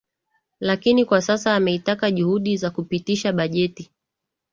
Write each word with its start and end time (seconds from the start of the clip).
lakini 0.59 1.05
kwa 1.05 1.21
sasa 1.21 1.55
ameitaka 1.55 2.11
juhudi 2.11 2.57
za 2.57 2.71
kupitisha 2.71 3.33
bajeti 3.33 3.91